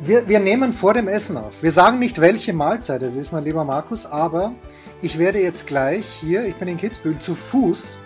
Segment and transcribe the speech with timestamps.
[0.00, 1.60] Wir, wir nehmen vor dem Essen auf.
[1.60, 4.52] Wir sagen nicht, welche Mahlzeit es ist, mein lieber Markus, aber
[5.02, 7.98] ich werde jetzt gleich hier, ich bin in Kitzbühel, zu Fuß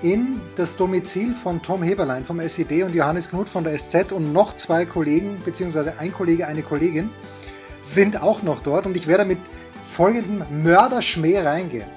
[0.00, 4.32] in das Domizil von Tom Heberlein vom SED und Johannes Knut von der SZ und
[4.32, 7.10] noch zwei Kollegen, beziehungsweise ein Kollege, eine Kollegin,
[7.82, 9.38] sind auch noch dort und ich werde mit
[9.94, 11.88] folgendem Mörderschmäh reingehen.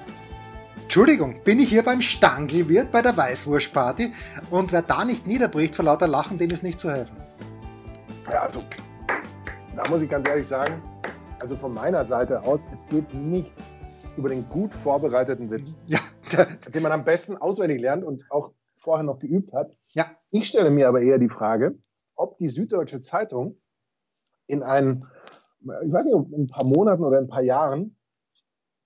[0.82, 4.12] Entschuldigung, bin ich hier beim Stangelwirt bei der Weißwurstparty
[4.50, 7.16] und wer da nicht niederbricht vor lauter Lachen, dem ist nicht zu helfen.
[8.30, 8.62] Ja, also
[9.76, 10.82] da muss ich ganz ehrlich sagen,
[11.38, 13.72] also von meiner Seite aus, es geht nichts
[14.16, 16.00] über den gut vorbereiteten Witz, Ja,
[16.74, 19.76] den man am besten auswendig lernt und auch vorher noch geübt hat.
[19.92, 21.78] ja, Ich stelle mir aber eher die Frage,
[22.16, 23.60] ob die Süddeutsche Zeitung
[24.46, 25.04] in ein,
[25.60, 27.96] ich weiß nicht, in ein paar Monaten oder in ein paar Jahren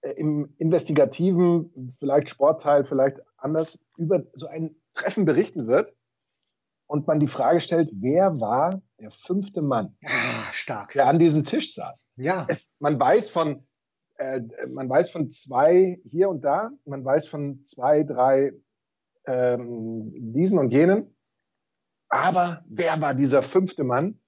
[0.03, 5.95] äh, im investigativen, vielleicht Sportteil, vielleicht anders, über so ein Treffen berichten wird
[6.87, 10.93] und man die Frage stellt, wer war der fünfte Mann, ah, stark.
[10.93, 12.11] der an diesem Tisch saß?
[12.17, 13.67] Ja, es, man weiß von
[14.17, 18.53] äh, man weiß von zwei hier und da, man weiß von zwei, drei
[19.27, 21.17] ähm, diesen und jenen.
[22.09, 24.21] Aber wer war dieser fünfte Mann,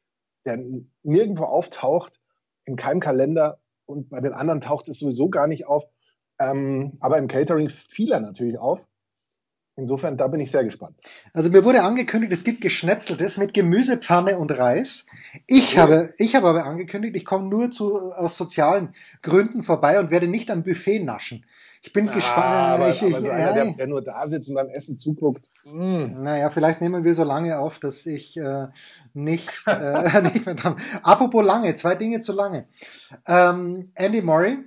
[0.44, 0.58] der
[1.02, 2.20] nirgendwo auftaucht,
[2.64, 5.84] in keinem Kalender und bei den anderen taucht es sowieso gar nicht auf.
[6.38, 8.86] Ähm, aber im Catering fiel er natürlich auf.
[9.76, 10.96] Insofern, da bin ich sehr gespannt.
[11.34, 15.06] also mir wurde angekündigt, es gibt Geschnetzeltes mit Gemüsepfanne und Reis.
[15.46, 15.82] Ich Cool.
[15.82, 20.28] habe, ich habe aber angekündigt, ich komme nur zu, aus sozialen Gründen vorbei und werde
[20.28, 21.44] nicht am Buffet naschen.
[21.82, 22.46] Ich bin gespannt.
[22.46, 25.50] Ah, aber, ich, aber so einer, der, der nur da sitzt und beim Essen zuguckt.
[25.66, 26.22] mm.
[26.22, 28.66] Naja, vielleicht nehmen wir so lange auf, dass ich äh,
[29.14, 30.80] nicht, äh, nicht mehr dran.
[31.02, 32.66] Apropos lange, zwei Dinge zu lange.
[33.26, 34.58] Ähm, Andy Murray,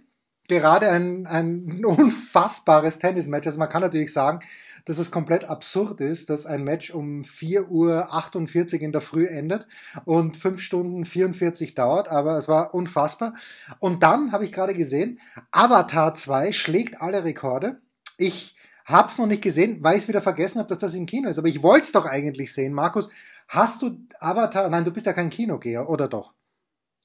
[0.47, 1.83] gerade ein, ein
[2.33, 3.47] unfassbares Tennismatch.
[3.47, 4.39] Also man kann natürlich sagen,
[4.89, 9.67] dass es komplett absurd ist, dass ein Match um 4.48 Uhr in der Früh endet
[10.05, 13.35] und 5 Stunden 44 dauert, aber es war unfassbar.
[13.77, 15.19] Und dann habe ich gerade gesehen,
[15.51, 17.79] Avatar 2 schlägt alle Rekorde.
[18.17, 21.37] Ich hab's noch nicht gesehen, weil ich wieder vergessen habe, dass das im Kino ist.
[21.37, 22.73] Aber ich wollte es doch eigentlich sehen.
[22.73, 23.11] Markus,
[23.47, 24.71] hast du Avatar?
[24.71, 26.33] Nein, du bist ja kein Kinogeher, oder doch?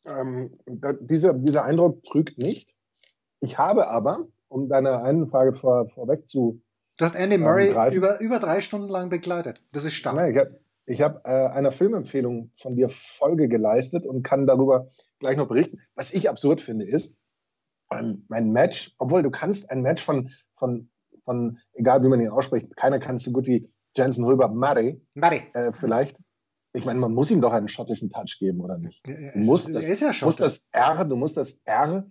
[0.07, 2.75] Ähm, da, dieser, dieser Eindruck trügt nicht.
[3.41, 6.63] Ich habe aber, um deine eine Frage vor, vorweg zu.
[6.97, 7.97] Du hast Andy Murray greifen.
[7.97, 9.65] über, über drei Stunden lang begleitet.
[9.73, 10.17] Das ist stark.
[10.17, 10.31] Nein,
[10.87, 14.89] ich habe hab, äh, einer Filmempfehlung von dir Folge geleistet und kann darüber
[15.19, 15.81] gleich noch berichten.
[15.95, 17.17] Was ich absurd finde, ist,
[17.91, 20.89] ähm, mein Match, obwohl du kannst ein Match von, von,
[21.25, 25.01] von, egal wie man ihn ausspricht, keiner kann es so gut wie Jensen Röber Murray,
[25.15, 25.43] Murray.
[25.53, 26.21] äh, vielleicht.
[26.73, 29.07] Ich meine, man muss ihm doch einen schottischen Touch geben, oder nicht?
[29.07, 32.05] Du musst das, ja musst das R, du musst das R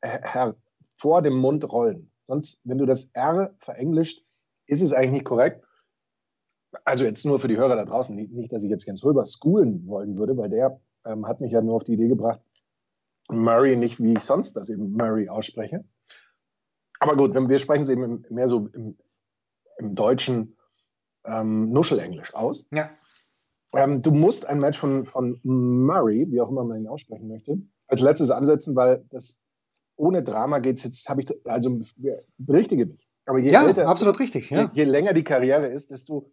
[0.00, 0.52] äh,
[0.96, 2.10] vor dem Mund rollen.
[2.24, 4.20] Sonst, wenn du das R verenglischt,
[4.68, 5.64] ist es eigentlich nicht korrekt.
[6.84, 9.86] Also jetzt nur für die Hörer da draußen, nicht, dass ich jetzt Jens Röber schoolen
[9.86, 12.40] wollen würde, weil der ähm, hat mich ja nur auf die Idee gebracht,
[13.30, 15.84] Murray nicht, wie ich sonst das eben Murray ausspreche.
[17.00, 18.96] Aber gut, wenn wir sprechen es eben mehr so im,
[19.78, 20.56] im deutschen
[21.24, 22.66] ähm, Nuschelenglisch aus.
[22.70, 22.90] ja.
[23.74, 27.60] Ähm, du musst ein Match von, von Murray, wie auch immer man ihn aussprechen möchte,
[27.86, 29.40] als letztes ansetzen, weil das
[29.96, 31.80] ohne Drama geht's jetzt, habe ich, also
[32.38, 33.07] berichtige mich.
[33.28, 34.48] Aber je, ja, älter, absolut richtig.
[34.48, 34.70] je, Ja.
[34.72, 36.32] je länger die Karriere ist, desto,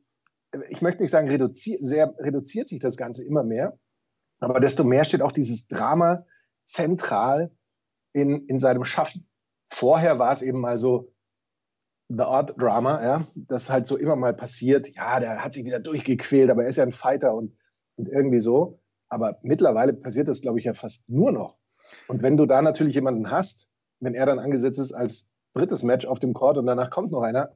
[0.69, 3.77] ich möchte nicht sagen, reduziert, sehr, reduziert sich das Ganze immer mehr,
[4.39, 6.25] aber desto mehr steht auch dieses Drama
[6.63, 7.51] zentral
[8.13, 9.27] in, in seinem Schaffen.
[9.67, 11.11] Vorher war es eben mal so,
[12.07, 14.87] The Odd Drama, ja, das halt so immer mal passiert.
[14.95, 17.57] Ja, der hat sich wieder durchgequält, aber er ist ja ein Fighter und,
[17.97, 18.79] und irgendwie so.
[19.09, 21.57] Aber mittlerweile passiert das, glaube ich, ja fast nur noch.
[22.07, 23.67] Und wenn du da natürlich jemanden hast,
[23.99, 27.21] wenn er dann angesetzt ist als drittes Match auf dem Court und danach kommt noch
[27.21, 27.53] einer,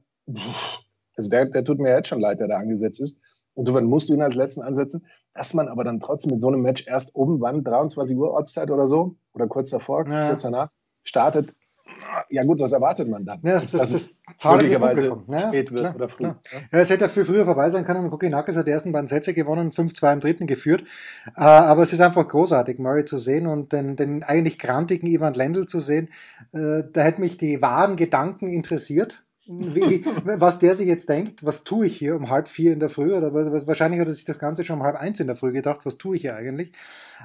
[1.16, 3.20] also der, der tut mir jetzt schon leid, der da angesetzt ist.
[3.56, 6.62] Insofern musst du ihn als letzten ansetzen, dass man aber dann trotzdem mit so einem
[6.62, 10.28] Match erst oben, wann, 23 Uhr Ortszeit oder so, oder kurz davor, Ja.
[10.28, 10.70] kurz danach,
[11.02, 11.54] startet.
[12.28, 13.40] Ja gut, was erwartet man dann?
[13.42, 15.22] Ja, das, das, das, es zahlreiche möglicherweise.
[15.28, 16.24] Ja, spät wird klar, oder früh.
[16.24, 16.40] klar.
[16.52, 16.78] Ja.
[16.80, 18.10] Es hätte ja viel früher vorbei sein können.
[18.10, 20.84] Kokinakis hat die ersten beiden Sätze gewonnen, 5-2 im dritten geführt.
[21.36, 25.34] Äh, aber es ist einfach großartig, Murray zu sehen und den, den eigentlich grantigen Ivan
[25.34, 26.10] Lendl zu sehen.
[26.52, 29.22] Äh, da hätte mich die wahren Gedanken interessiert.
[29.46, 32.88] Wie, was der sich jetzt denkt, was tue ich hier um halb vier in der
[32.88, 33.14] Früh?
[33.14, 35.80] Oder wahrscheinlich hat er sich das Ganze schon um halb eins in der Früh gedacht,
[35.84, 36.72] was tue ich hier eigentlich?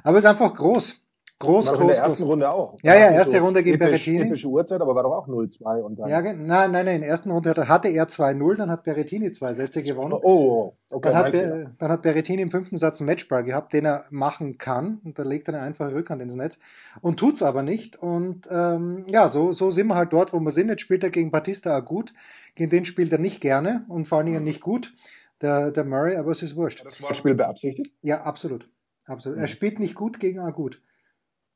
[0.04, 1.05] Aber es ist einfach groß.
[1.38, 2.06] Groß, Noch groß, in der groß.
[2.06, 2.78] ersten Runde auch.
[2.82, 4.22] Ja, ja, War erste so Runde gegen episch, Berrettini.
[4.22, 6.08] Epische Uhrzeit, aber war doch auch 0-2 und dann.
[6.10, 9.54] Ja, nein, nein, nein, in der ersten Runde hatte- er 2-0, dann hat Berrettini zwei
[9.54, 10.14] Sätze gewonnen.
[10.14, 11.10] Oh, okay.
[11.12, 11.34] Dann hat,
[11.82, 15.02] dann hat Berrettini im fünften Satz einen Matchball gehabt, den er machen kann.
[15.04, 16.58] Und da legt er eine einfache Rückhand ins Netz
[17.02, 17.98] und tut's aber nicht.
[17.98, 20.70] Und ähm, ja, so, so sind wir halt dort, wo wir sind.
[20.70, 22.14] Jetzt spielt er gegen Batista gut.
[22.56, 24.94] Gegen den spielt er nicht gerne und vor allen Dingen nicht gut.
[25.42, 26.80] Der, der Murray, aber es ist wurscht.
[26.80, 27.94] War das Wortspiel beabsichtigt?
[28.02, 28.70] Ja, absolut.
[29.06, 29.38] absolut.
[29.38, 29.48] Er Mhm.
[29.48, 30.82] spielt nicht gut gegen Agut.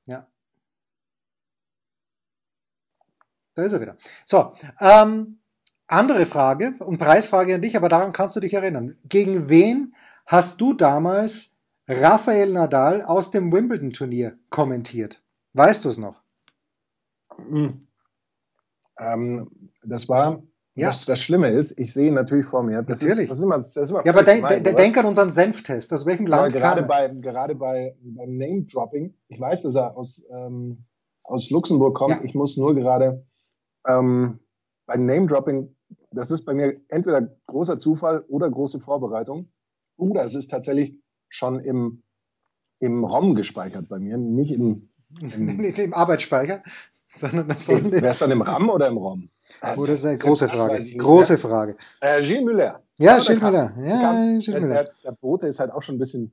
[0.06, 0.26] Ja.
[3.60, 3.98] Da ist er wieder.
[4.26, 5.40] So, ähm,
[5.88, 8.96] andere Frage und Preisfrage an dich, aber daran kannst du dich erinnern.
[9.04, 9.96] Gegen wen
[10.26, 11.58] hast du damals
[11.88, 15.22] Rafael Nadal aus dem Wimbledon-Turnier kommentiert?
[15.54, 16.22] Weißt du es noch?
[17.36, 17.88] Hm.
[19.00, 19.50] Ähm,
[19.84, 20.42] das war,
[20.76, 20.88] Ja.
[20.88, 22.82] das, das Schlimme ist, ich sehe ihn natürlich vor mir.
[22.84, 23.24] Das Natürlich.
[23.24, 24.84] Ist, das ist immer, das ist immer Ja, aber völlig de gemein, de sowas.
[24.84, 25.92] denk an unseren Senftest.
[25.92, 30.24] Aus welchem Land gerade kam bei, gerade bei, beim Name-Dropping, ich weiß, dass er aus,
[30.32, 30.86] ähm,
[31.24, 32.18] aus Luxemburg kommt.
[32.20, 32.24] Ja.
[32.24, 33.22] Ich muss nur gerade
[33.88, 34.40] ähm,
[34.86, 35.76] beim Name-Dropping,
[36.12, 39.48] das ist bei mir entweder großer Zufall oder große Vorbereitung.
[39.98, 40.96] Oder es ist tatsächlich
[41.30, 42.04] schon im,
[42.80, 44.90] im ROM gespeichert bei mir, nicht im,
[45.38, 46.64] Nicht im Arbeitsspeicher,
[47.08, 49.30] sondern das soll Wäre es dann im RAM oder im ROM?
[49.76, 50.98] Oh, das ist eine große Frage.
[50.98, 51.42] Große mehr.
[51.42, 51.78] Frage.
[52.02, 52.84] Äh, Gilles Müller.
[52.98, 53.88] Ja, der Gilles Müller.
[53.88, 54.84] Ja, Gilles Müller.
[54.84, 56.32] der, der Bote ist halt auch schon ein bisschen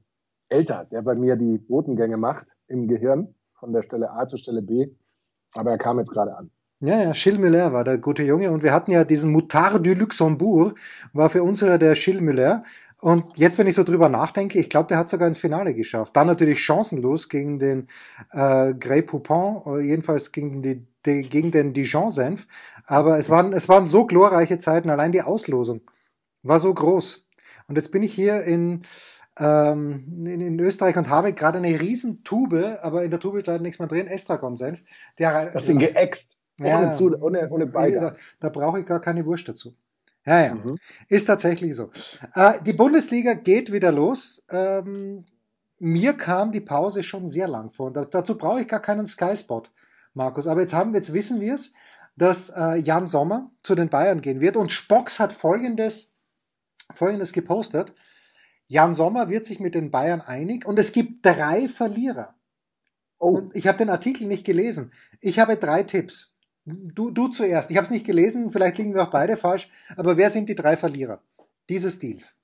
[0.49, 4.63] älter, der bei mir die Botengänge macht im Gehirn, von der Stelle A zur Stelle
[4.63, 4.89] B.
[5.55, 6.51] Aber er kam jetzt gerade an.
[6.81, 9.95] Ja, ja, Gilles Müller war der gute Junge und wir hatten ja diesen Moutard du
[9.95, 10.79] Luxembourg,
[11.15, 12.65] war für uns ja der Gilles Müller.
[13.01, 16.17] Und jetzt, wenn ich so drüber nachdenke, ich glaube, der hat sogar ins Finale geschafft.
[16.17, 17.89] Dann natürlich chancenlos gegen den
[18.33, 22.47] äh, Grey Poupon, oder jedenfalls gegen, die, die, gegen den Dijon-Senf.
[22.87, 25.83] Aber es waren, es waren so glorreiche Zeiten, allein die Auslosung
[26.43, 27.27] war so groß.
[27.69, 28.85] Und jetzt bin ich hier in,
[29.39, 33.47] ähm, in, in Österreich und habe gerade eine riesen Tube, aber in der Tube ist
[33.47, 34.81] leider nichts mehr drin, Estragon-Senf.
[35.19, 36.39] Der, Das Ding geäxt.
[36.59, 36.79] Ja.
[36.79, 38.17] Ohne, zu, ohne, ohne Beigabe.
[38.41, 39.75] da, da brauche ich gar keine Wurst dazu.
[40.25, 40.55] Ja, ja.
[40.55, 40.79] Mhm.
[41.09, 41.91] Ist tatsächlich so.
[42.35, 44.43] Äh, die Bundesliga geht wieder los.
[44.51, 45.25] Ähm,
[45.79, 47.89] mir kam die Pause schon sehr lang vor.
[47.89, 49.65] Und da, dazu brauche ich gar keinen Sky-Spot,
[50.15, 50.47] Markus.
[50.47, 51.75] Aber jetzt haben jetzt wissen wir es,
[52.17, 54.57] dass äh, Jan Sommer zu den Bayern gehen wird.
[54.57, 56.15] Und Spocks hat folgendes,
[56.95, 57.95] folgendes gepostet.
[58.67, 62.35] Jan Sommer wird sich mit den Bayern einig und es gibt drei Verlierer.
[63.19, 64.93] Oh, Und ich habe den Artikel nicht gelesen.
[65.21, 66.36] Ich habe drei Tipps.
[66.67, 67.71] Du, du zuerst.
[67.71, 70.55] Ich habe es nicht gelesen, vielleicht liegen wir auch beide falsch, aber wer sind die
[70.55, 71.21] drei Verlierer
[71.69, 72.37] dieses Deals?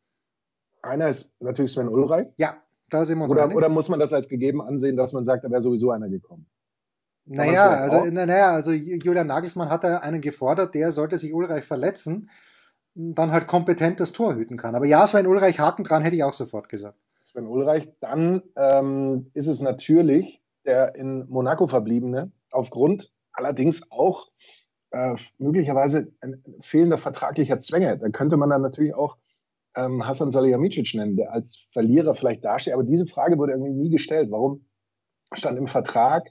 [0.83, 2.29] einer ist natürlich Sven Ulreich.
[2.37, 2.57] Ja,
[2.91, 3.57] da sind wir uns Oder, einig.
[3.57, 6.47] oder muss man das als gegeben ansehen, dass man sagt, da wäre sowieso einer gekommen?
[7.25, 11.65] naja, also, na, naja, also Julian Nagelsmann hat da einen gefordert, der sollte sich Ulreich
[11.65, 12.31] verletzen,
[12.95, 14.75] dann halt kompetent das Tor hüten kann.
[14.75, 16.99] Aber ja, Sven Ulreich Haken dran, hätte ich auch sofort gesagt.
[17.23, 17.89] Sven Ulreich.
[18.01, 24.29] Dann ähm, ist es natürlich der in Monaco verbliebene, aufgrund allerdings auch
[24.90, 27.99] äh, möglicherweise ein fehlender vertraglicher Zwänge.
[27.99, 29.17] Da könnte man dann natürlich auch
[29.75, 32.75] ähm, Hassan Salihamidzic nennen, der als Verlierer vielleicht dasteht.
[32.75, 34.31] Aber diese Frage wurde irgendwie nie gestellt.
[34.31, 34.67] Warum
[35.32, 36.31] stand im Vertrag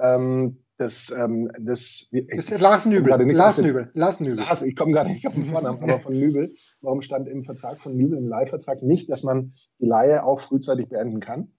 [0.00, 3.10] ähm, das, ähm, das, Das ist Lars Nübel.
[3.32, 3.90] Lars Nübel.
[3.94, 4.38] Lars Nübel.
[4.38, 6.52] Lars, ich komme gerade nicht auf den Vornamen, aber von Nübel.
[6.80, 10.88] Warum stand im Vertrag von Nübel, im Leihvertrag nicht, dass man die Leihe auch frühzeitig
[10.88, 11.52] beenden kann?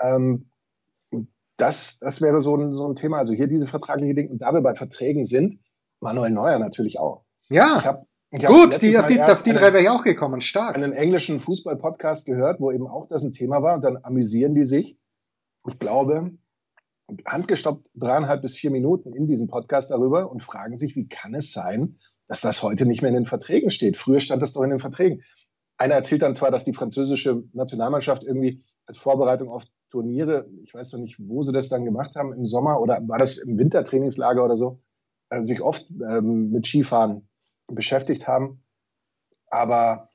[0.00, 0.50] Ähm,
[1.60, 3.18] das, das wäre so ein, so ein Thema.
[3.18, 4.30] Also hier diese vertragliche Dinge.
[4.30, 5.58] Und da wir bei Verträgen sind,
[6.00, 7.24] Manuel Neuer natürlich auch.
[7.48, 9.88] Ich Ja, hab, ich hab gut, letztes die, auf die, auf die drei wäre ich
[9.88, 10.40] auch gekommen.
[10.40, 10.74] Stark.
[10.74, 14.64] einen englischen Fußball-Podcast gehört, wo eben auch das ein Thema war und dann amüsieren die
[14.64, 14.98] sich.
[15.68, 16.32] Ich glaube,
[17.26, 21.52] handgestoppt dreieinhalb bis vier Minuten in diesem Podcast darüber und fragen sich, wie kann es
[21.52, 23.96] sein, dass das heute nicht mehr in den Verträgen steht?
[23.96, 25.22] Früher stand das doch in den Verträgen.
[25.76, 30.92] Einer erzählt dann zwar, dass die französische Nationalmannschaft irgendwie als Vorbereitung auf Turniere, ich weiß
[30.92, 34.44] noch nicht, wo sie das dann gemacht haben, im Sommer oder war das im Wintertrainingslager
[34.44, 34.80] oder so,
[35.30, 37.28] äh, sich oft ähm, mit Skifahren
[37.66, 38.62] beschäftigt haben.
[39.48, 40.08] Aber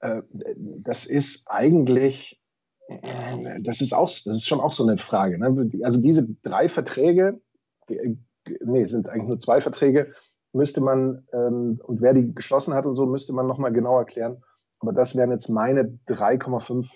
[0.00, 0.22] äh,
[0.54, 2.40] das ist eigentlich,
[2.88, 5.38] äh, das ist auch, das ist schon auch so eine Frage.
[5.38, 5.70] Ne?
[5.82, 7.40] Also diese drei Verträge,
[7.88, 8.14] äh,
[8.64, 10.12] nee, sind eigentlich nur zwei Verträge,
[10.52, 14.42] müsste man, ähm, und wer die geschlossen hat und so, müsste man nochmal genau erklären.
[14.78, 16.88] Aber das wären jetzt meine 3,5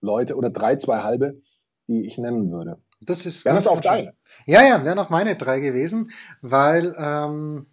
[0.00, 1.40] Leute oder drei, zwei halbe,
[1.88, 2.78] die ich nennen würde.
[3.00, 4.14] Das ist Wären ganz das auch deine?
[4.46, 7.66] Ja, ja, wären auch meine drei gewesen, weil ähm,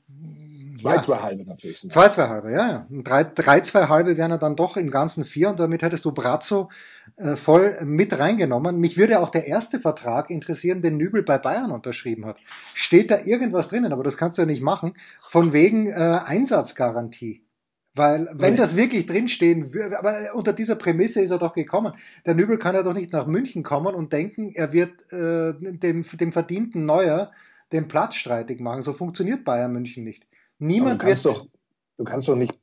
[0.75, 1.79] Zwei, ja, zwei halbe natürlich.
[1.89, 2.87] Zwei, zwei halbe, ja, ja.
[2.89, 6.11] Drei, drei, zwei halbe wären ja dann doch im Ganzen vier und damit hättest du
[6.11, 6.69] Brazzo
[7.15, 8.77] äh, voll mit reingenommen.
[8.77, 12.37] Mich würde auch der erste Vertrag interessieren, den Nübel bei Bayern unterschrieben hat.
[12.73, 17.45] Steht da irgendwas drinnen, aber das kannst du ja nicht machen, von wegen äh, Einsatzgarantie.
[17.95, 21.93] Weil, wenn das wirklich drinstehen würde, aber unter dieser Prämisse ist er doch gekommen.
[22.25, 26.03] Der Nübel kann ja doch nicht nach München kommen und denken, er wird äh, dem,
[26.03, 27.31] dem verdienten Neuer
[27.71, 28.81] den Platz streitig machen.
[28.81, 30.27] So funktioniert Bayern München nicht.
[30.59, 31.25] Niemand du wird.
[31.25, 31.47] Doch,
[31.97, 32.53] du kannst doch nicht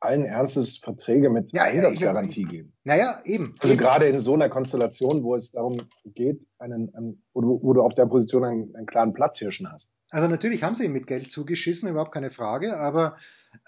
[0.00, 2.72] allen Ernstes Verträge mit ja, Einsatzgarantie ja, geben.
[2.84, 3.52] Naja, eben.
[3.58, 3.78] Also eben.
[3.78, 7.82] gerade in so einer Konstellation, wo es darum geht, einen, einen wo, du, wo du
[7.82, 9.90] auf der Position einen, einen klaren Platzhirschen hast.
[10.10, 13.16] Also natürlich haben sie ihm mit Geld zugeschissen, überhaupt keine Frage, aber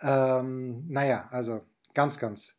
[0.03, 1.63] ähm, naja, also
[1.95, 2.57] ganz, ganz,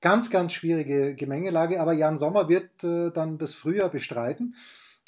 [0.00, 1.80] ganz, ganz schwierige Gemengelage.
[1.80, 4.56] Aber Jan Sommer wird äh, dann das Frühjahr bestreiten.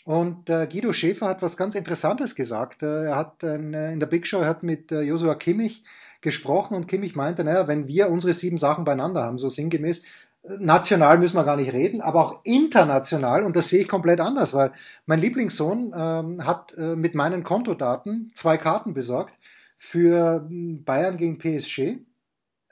[0.04, 2.82] Und äh, Guido Schäfer hat was ganz Interessantes gesagt.
[2.82, 5.84] Äh, er hat äh, in der Big Show hat mit äh, Joshua Kimmich
[6.20, 10.02] gesprochen und Kimmich meinte, naja, wenn wir unsere sieben Sachen beieinander haben, so sinngemäß,
[10.44, 14.20] äh, national müssen wir gar nicht reden, aber auch international, und das sehe ich komplett
[14.20, 14.72] anders, weil
[15.06, 19.34] mein Lieblingssohn ähm, hat äh, mit meinen Kontodaten zwei Karten besorgt
[19.82, 21.98] für hm, Bayern gegen PSG.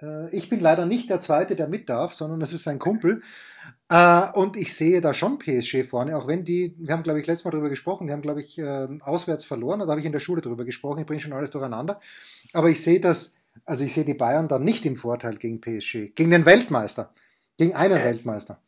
[0.01, 3.23] Äh, ich bin leider nicht der Zweite, der mit darf, sondern das ist sein Kumpel.
[3.89, 7.27] Äh, und ich sehe da schon PSG vorne, auch wenn die, wir haben glaube ich
[7.27, 10.13] letztes Mal darüber gesprochen, die haben glaube ich äh, auswärts verloren, da habe ich in
[10.13, 12.01] der Schule darüber gesprochen, ich bringe schon alles durcheinander.
[12.53, 16.15] Aber ich sehe das, also ich sehe die Bayern da nicht im Vorteil gegen PSG,
[16.15, 17.13] gegen den Weltmeister,
[17.59, 18.61] gegen einen Weltmeister.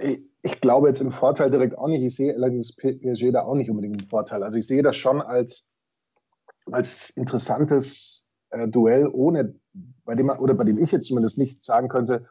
[0.00, 2.02] Ich, ich glaube jetzt im Vorteil direkt auch nicht.
[2.02, 4.42] Ich sehe allerdings PSG da auch nicht unbedingt im Vorteil.
[4.42, 5.66] Also ich sehe das schon als
[6.70, 9.54] als interessantes äh, Duell, ohne
[10.04, 12.26] bei dem oder bei dem ich jetzt zumindest nicht sagen könnte,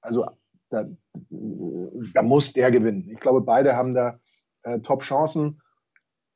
[0.00, 0.26] also
[0.70, 0.86] da,
[1.30, 3.08] da muss der gewinnen.
[3.10, 4.18] Ich glaube, beide haben da
[4.62, 5.60] äh, Top-Chancen.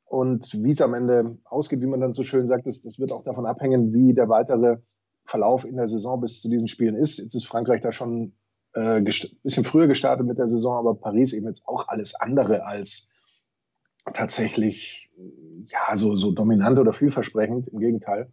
[0.05, 3.11] Und wie es am Ende ausgeht, wie man dann so schön sagt, das, das wird
[3.11, 4.77] auch davon abhängen, wie der weitere
[5.23, 7.19] Verlauf in der Saison bis zu diesen Spielen ist.
[7.19, 8.33] Jetzt ist Frankreich da schon
[8.73, 13.07] äh, bisschen früher gestartet mit der Saison, aber Paris eben jetzt auch alles andere als
[14.13, 15.09] tatsächlich
[15.65, 17.67] ja so, so dominant oder vielversprechend.
[17.67, 18.31] Im Gegenteil.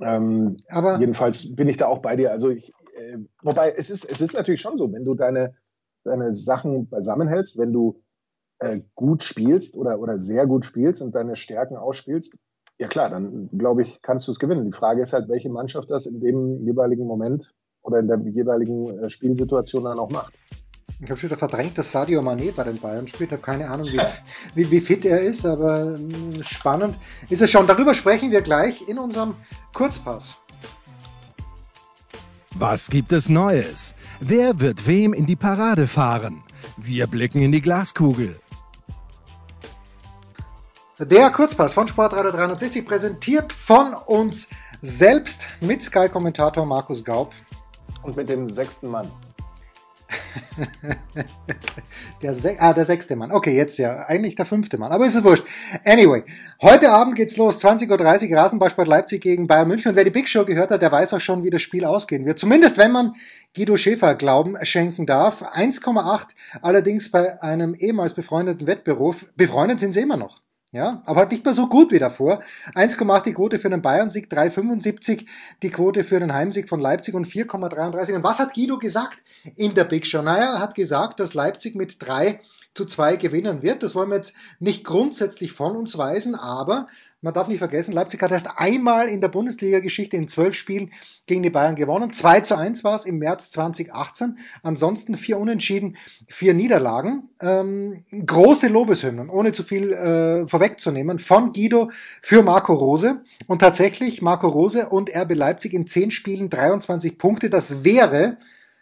[0.00, 2.32] Ähm, aber jedenfalls bin ich da auch bei dir.
[2.32, 5.54] Also ich, äh, wobei es ist, es ist natürlich schon so, wenn du deine,
[6.02, 8.02] deine Sachen beisammenhältst, wenn du
[8.58, 12.36] äh, gut spielst oder, oder sehr gut spielst und deine Stärken ausspielst,
[12.78, 14.64] ja klar, dann glaube ich, kannst du es gewinnen.
[14.64, 18.98] Die Frage ist halt, welche Mannschaft das in dem jeweiligen Moment oder in der jeweiligen
[18.98, 20.34] äh, Spielsituation dann auch macht.
[21.00, 23.30] Ich habe schon wieder verdrängt, dass Sadio Mané bei den Bayern spielt.
[23.30, 24.00] Ich habe keine Ahnung, wie,
[24.54, 26.96] wie, wie, fit er ist, aber hm, spannend
[27.28, 27.66] ist es schon.
[27.66, 29.34] Darüber sprechen wir gleich in unserem
[29.72, 30.36] Kurzpass.
[32.54, 33.94] Was gibt es Neues?
[34.20, 36.44] Wer wird wem in die Parade fahren?
[36.76, 38.40] Wir blicken in die Glaskugel.
[41.00, 44.48] Der Kurzpass von Sportradio 360 präsentiert von uns
[44.80, 47.34] selbst mit Sky-Kommentator Markus Gaub.
[48.02, 49.10] Und mit dem sechsten Mann.
[52.22, 53.32] der, ah, der sechste Mann.
[53.32, 54.04] Okay, jetzt ja.
[54.06, 54.92] Eigentlich der fünfte Mann.
[54.92, 55.44] Aber ist es wurscht.
[55.84, 56.24] Anyway.
[56.62, 57.62] Heute Abend geht's los.
[57.64, 59.90] 20.30 Uhr Rasenballsport Leipzig gegen Bayern München.
[59.90, 62.26] Und wer die Big Show gehört hat, der weiß auch schon, wie das Spiel ausgehen
[62.26, 62.38] wird.
[62.38, 63.14] Zumindest wenn man
[63.54, 65.42] Guido Schäfer Glauben schenken darf.
[65.42, 66.26] 1,8
[66.62, 69.26] allerdings bei einem ehemals befreundeten Wettberuf.
[69.36, 70.43] Befreundet sind sie immer noch.
[70.74, 72.42] Ja, aber halt nicht mehr so gut wie davor.
[72.74, 75.24] 1,8 die Quote für einen Bayern-Sieg, 3,75
[75.62, 78.16] die Quote für einen Heimsieg von Leipzig und 4,33.
[78.16, 79.18] Und was hat Guido gesagt
[79.54, 80.20] in der Big Show?
[80.20, 82.40] Naja, er hat gesagt, dass Leipzig mit 3
[82.74, 83.84] zu 2 gewinnen wird.
[83.84, 86.88] Das wollen wir jetzt nicht grundsätzlich von uns weisen, aber
[87.24, 90.92] man darf nicht vergessen, Leipzig hat erst einmal in der Bundesliga-Geschichte in zwölf Spielen
[91.26, 92.12] gegen die Bayern gewonnen.
[92.12, 94.36] 2 zu 1 war es im März 2018.
[94.62, 95.96] Ansonsten vier Unentschieden,
[96.28, 97.30] vier Niederlagen.
[97.40, 101.90] Ähm, große Lobeshymnen, ohne zu viel äh, vorwegzunehmen, von Guido
[102.20, 103.22] für Marco Rose.
[103.46, 107.48] Und tatsächlich Marco Rose und RB Leipzig in zehn Spielen 23 Punkte.
[107.48, 108.36] Das wäre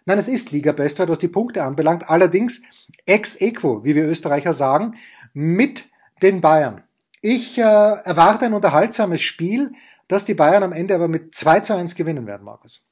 [0.05, 2.11] Nein, es ist Liga-Bestwert, was die Punkte anbelangt.
[2.11, 2.61] Allerdings
[3.07, 4.97] ex equo, wie wir Österreicher sagen,
[5.33, 5.89] mit
[6.23, 6.83] den Bayern.
[7.25, 9.71] Ich äh, erwarte ein unterhaltsames Spiel,
[10.09, 12.85] das die Bayern am Ende aber mit 2 zu 1 gewinnen werden, Markus.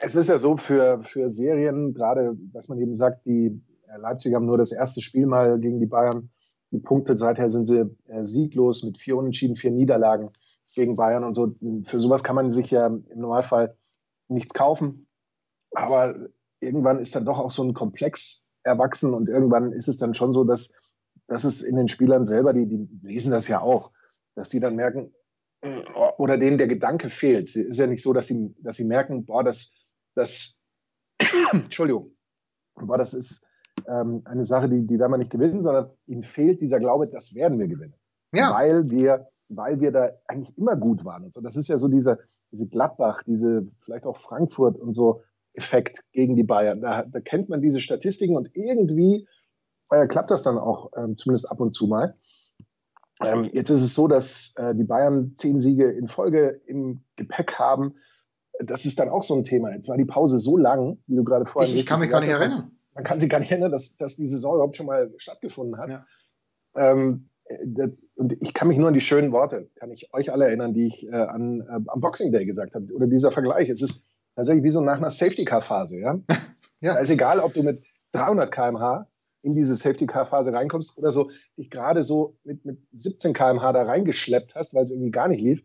[0.00, 4.32] Es ist ja so für, für Serien, gerade, dass man eben sagt, die äh, Leipzig
[4.32, 6.30] haben nur das erste Spiel mal gegen die Bayern
[6.70, 7.18] gepunktet.
[7.18, 10.30] Seither sind sie äh, sieglos mit vier Unentschieden, vier Niederlagen
[10.76, 11.56] gegen Bayern und so.
[11.82, 13.76] Für sowas kann man sich ja im Normalfall
[14.28, 15.04] nichts kaufen.
[15.72, 16.14] Aber
[16.60, 20.32] irgendwann ist dann doch auch so ein Komplex erwachsen und irgendwann ist es dann schon
[20.32, 20.70] so, dass
[21.28, 23.92] das ist in den Spielern selber, die, die lesen das ja auch,
[24.34, 25.14] dass die dann merken,
[25.60, 25.82] äh,
[26.16, 27.48] oder denen der Gedanke fehlt.
[27.48, 29.72] Es ist ja nicht so, dass sie, dass sie merken, boah, das,
[30.14, 30.54] das,
[31.52, 32.16] Entschuldigung,
[32.74, 33.42] boah, das ist
[33.86, 37.34] ähm, eine Sache, die, die werden wir nicht gewinnen, sondern ihnen fehlt dieser Glaube, das
[37.34, 37.94] werden wir gewinnen.
[38.32, 38.54] Ja.
[38.54, 41.40] Weil wir, weil wir da eigentlich immer gut waren und so.
[41.40, 42.18] Das ist ja so diese,
[42.50, 45.22] diese Gladbach, diese, vielleicht auch Frankfurt und so
[45.54, 46.80] Effekt gegen die Bayern.
[46.80, 49.26] Da, da kennt man diese Statistiken und irgendwie
[49.90, 52.16] äh, klappt das dann auch ähm, zumindest ab und zu mal.
[53.20, 57.58] Ähm, jetzt ist es so, dass äh, die Bayern zehn Siege in Folge im Gepäck
[57.58, 57.94] haben.
[58.60, 59.72] das ist dann auch so ein Thema.
[59.72, 61.72] Jetzt war die Pause so lang, wie du gerade vorhin.
[61.72, 62.70] Ich, ich kann mich gar nicht erinnern.
[62.94, 65.88] Man kann sich gar nicht erinnern, dass, dass die Saison überhaupt schon mal stattgefunden hat.
[65.88, 66.06] Ja.
[66.74, 67.28] Ähm,
[67.64, 70.74] das, und ich kann mich nur an die schönen Worte, kann ich euch alle erinnern,
[70.74, 72.92] die ich äh, an, äh, am Boxing Day gesagt habe.
[72.92, 73.68] Oder dieser Vergleich.
[73.68, 74.04] Es ist
[74.34, 75.98] tatsächlich wie so nach einer Safety Car Phase.
[75.98, 76.18] Ja?
[76.80, 76.94] ja.
[76.94, 79.06] Da ist egal, ob du mit 300 km/h
[79.42, 83.72] in diese Safety Car Phase reinkommst oder so dich gerade so mit, mit 17 km/h
[83.72, 85.64] da reingeschleppt hast, weil es irgendwie gar nicht lief.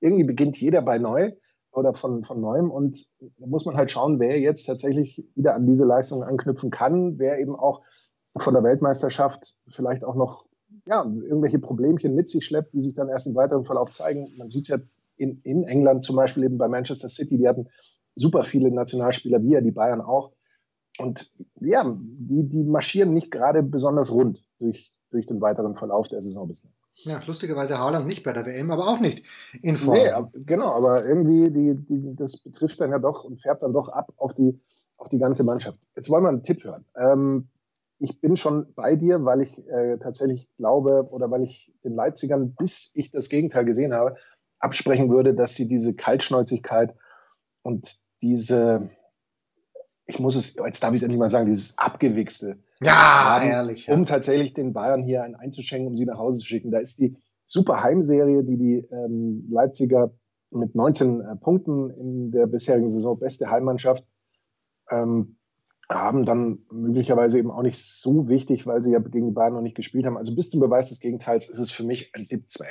[0.00, 1.32] Irgendwie beginnt jeder bei neu
[1.72, 2.70] oder von, von neuem.
[2.70, 3.06] Und
[3.38, 7.38] da muss man halt schauen, wer jetzt tatsächlich wieder an diese Leistungen anknüpfen kann, wer
[7.38, 7.82] eben auch
[8.36, 10.46] von der Weltmeisterschaft vielleicht auch noch
[10.86, 14.28] ja, irgendwelche Problemchen mit sich schleppt, die sich dann erst im weiteren Verlauf zeigen.
[14.36, 14.78] Man sieht es ja
[15.16, 17.68] in, in England zum Beispiel eben bei Manchester City, die hatten
[18.14, 20.32] super viele Nationalspieler, wie ja die Bayern auch.
[20.98, 26.22] Und ja, die, die marschieren nicht gerade besonders rund durch, durch den weiteren Verlauf der
[26.22, 26.72] Saison bislang.
[27.04, 29.22] Ja, lustigerweise Haaland nicht bei der WM, aber auch nicht
[29.60, 29.98] in Form.
[29.98, 30.10] Nee,
[30.46, 34.12] genau, aber irgendwie, die, die, das betrifft dann ja doch und färbt dann doch ab
[34.16, 34.58] auf die,
[34.96, 35.78] auf die ganze Mannschaft.
[35.94, 36.86] Jetzt wollen wir einen Tipp hören.
[36.96, 37.48] Ähm,
[37.98, 42.54] ich bin schon bei dir, weil ich äh, tatsächlich glaube oder weil ich den Leipzigern,
[42.54, 44.16] bis ich das Gegenteil gesehen habe,
[44.58, 46.94] absprechen würde, dass sie diese Kaltschnäuzigkeit
[47.62, 48.90] und diese,
[50.06, 53.86] ich muss es, jetzt darf ich es endlich mal sagen, dieses abgewichste, ja, haben, ehrlich,
[53.86, 53.94] ja.
[53.94, 56.70] um tatsächlich den Bayern hier einen einzuschenken, um sie nach Hause zu schicken.
[56.70, 60.12] Da ist die super Heimserie, die die ähm, Leipziger
[60.50, 64.04] mit 19 äh, Punkten in der bisherigen Saison beste Heimmannschaft
[64.90, 65.36] ähm,
[65.88, 69.60] haben dann möglicherweise eben auch nicht so wichtig, weil sie ja gegen die Bayern noch
[69.60, 70.16] nicht gespielt haben.
[70.16, 72.66] Also bis zum Beweis des Gegenteils ist es für mich ein Tipp 2.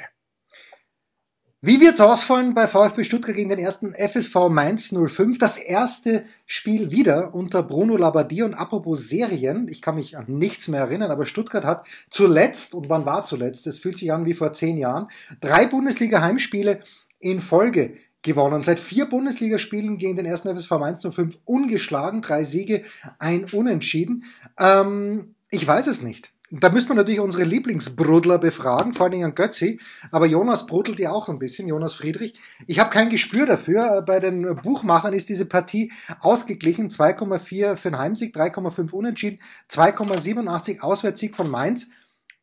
[1.62, 5.40] Wie wird's ausfallen bei VfB Stuttgart gegen den ersten FSV Mainz 05?
[5.40, 10.68] Das erste Spiel wieder unter Bruno Labbadia und apropos Serien, ich kann mich an nichts
[10.68, 13.66] mehr erinnern, aber Stuttgart hat zuletzt, und wann war zuletzt?
[13.66, 15.08] Es fühlt sich an wie vor zehn Jahren,
[15.42, 16.82] drei Bundesliga-Heimspiele
[17.20, 18.62] in Folge gewonnen.
[18.62, 22.84] Seit vier Bundesligaspielen gegen den ersten FSV Mainz 05 ungeschlagen, drei Siege,
[23.18, 24.26] ein Unentschieden.
[24.60, 26.35] Ähm, ich weiß es nicht.
[26.52, 29.80] Da müsste man natürlich unsere Lieblingsbrudler befragen, vor allen Dingen an Götzi.
[30.12, 32.36] Aber Jonas brudelt ja auch ein bisschen, Jonas Friedrich.
[32.68, 34.04] Ich habe kein Gespür dafür.
[34.04, 36.90] Bei den Buchmachern ist diese Partie ausgeglichen.
[36.90, 39.40] 2,4 für den Heimsieg, 3,5 Unentschieden,
[39.72, 41.90] 2,87 Auswärtssieg von Mainz,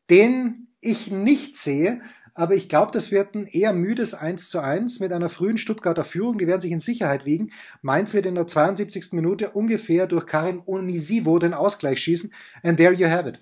[0.09, 2.01] den ich nicht sehe.
[2.33, 6.03] Aber ich glaube, das wird ein eher müdes 1 zu 1 mit einer frühen Stuttgarter
[6.03, 6.39] Führung.
[6.39, 7.51] Die werden sich in Sicherheit wiegen.
[7.81, 9.13] Mainz wird in der 72.
[9.13, 12.33] Minute ungefähr durch Karim Onisivo den Ausgleich schießen.
[12.63, 13.39] And there you have it.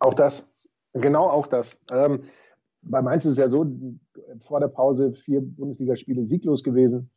[0.00, 0.46] Auch das.
[0.92, 1.80] Genau auch das.
[1.90, 2.24] Ähm,
[2.82, 3.66] bei Mainz ist es ja so,
[4.40, 7.10] vor der Pause vier Bundesligaspiele sieglos gewesen.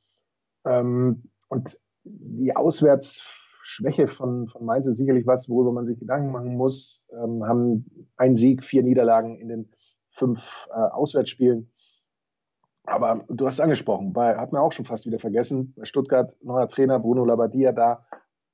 [0.65, 6.56] Ähm, und die Auswärtsschwäche von, von Mainz ist sicherlich was, worüber man sich Gedanken machen
[6.56, 7.10] muss.
[7.13, 9.72] Ähm, haben einen Sieg, vier Niederlagen in den
[10.10, 11.72] fünf äh, Auswärtsspielen.
[12.86, 16.36] Aber du hast es angesprochen, bei, hat man auch schon fast wieder vergessen, bei Stuttgart,
[16.41, 18.06] neuer Trainer Bruno Labbadia da.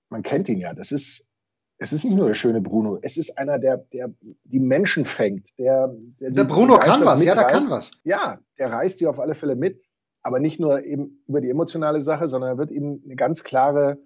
[0.09, 0.73] Man kennt ihn ja.
[0.73, 1.28] Das ist
[1.81, 4.13] es ist nicht nur der schöne Bruno, es ist einer, der, der
[4.43, 5.57] die Menschen fängt.
[5.57, 5.87] Der,
[6.19, 7.91] der, der Bruno kann was, ja, der kann was.
[8.03, 9.81] Ja, der reißt die auf alle Fälle mit,
[10.21, 13.97] aber nicht nur eben über die emotionale Sache, sondern er wird ihnen eine ganz klare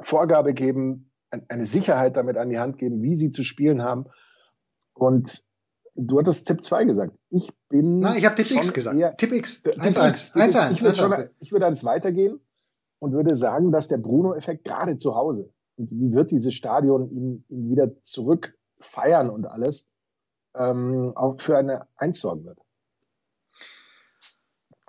[0.00, 1.12] Vorgabe geben,
[1.48, 4.06] eine Sicherheit damit an die Hand geben, wie sie zu spielen haben.
[4.92, 5.44] Und
[5.94, 7.16] du hattest Tipp 2 gesagt.
[7.30, 8.00] Ich bin.
[8.00, 8.98] Nein, ich habe Tipp X gesagt.
[8.98, 9.62] Eher, Tipp X.
[9.62, 10.36] Tipp 1, 1.
[10.36, 10.72] 1, 1.
[10.72, 12.40] Ich würde, schon, ich würde eins weitergehen
[12.98, 17.44] und würde sagen, dass der Bruno-Effekt gerade zu Hause und wie wird dieses Stadion ihn,
[17.48, 19.88] ihn wieder zurück feiern und alles,
[20.54, 22.58] ähm, auch für eine Eins sorgen wird.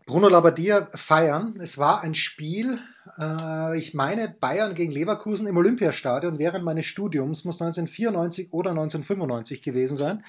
[0.05, 1.59] Bruno Labbadia feiern.
[1.59, 2.79] Es war ein Spiel,
[3.19, 9.61] äh, ich meine Bayern gegen Leverkusen im Olympiastadion während meines Studiums, muss 1994 oder 1995
[9.61, 10.23] gewesen sein.